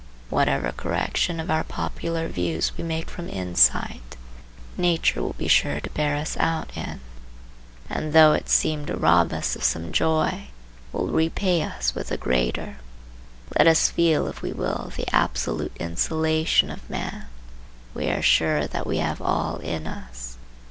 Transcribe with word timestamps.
Whatever 0.31 0.71
correction 0.71 1.39
of 1.39 1.51
our 1.51 1.63
popular 1.63 2.27
views 2.27 2.71
we 2.75 2.83
make 2.83 3.07
from 3.07 3.29
insight, 3.29 4.15
nature 4.75 5.21
will 5.21 5.33
be 5.37 5.47
sure 5.47 5.79
to 5.79 5.91
bear 5.91 6.15
us 6.15 6.35
out 6.37 6.75
in, 6.75 7.01
and 7.87 8.11
though 8.11 8.33
it 8.33 8.49
seem 8.49 8.87
to 8.87 8.97
rob 8.97 9.31
us 9.31 9.55
of 9.55 9.63
some 9.63 9.91
joy, 9.91 10.47
will 10.91 11.05
repay 11.09 11.61
us 11.61 11.93
with 11.93 12.11
a 12.11 12.17
greater. 12.17 12.77
Let 13.55 13.67
us 13.67 13.91
feel 13.91 14.25
if 14.25 14.41
we 14.41 14.51
will 14.53 14.91
the 14.97 15.07
absolute 15.15 15.77
insulation 15.79 16.71
of 16.71 16.89
man. 16.89 17.25
We 17.93 18.07
are 18.09 18.23
sure 18.23 18.65
that 18.65 18.87
we 18.87 18.97
have 18.97 19.21
all 19.21 19.57
in 19.57 19.85
us. 19.85 20.35